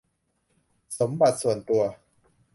[0.99, 1.83] สมบัติส่วนตัว